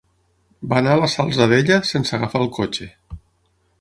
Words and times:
Va 0.71 0.77
anar 0.83 0.95
a 0.97 1.01
la 1.01 1.09
Salzadella 1.15 1.79
sense 1.91 2.17
agafar 2.19 2.43
el 2.47 2.51
cotxe. 2.57 2.89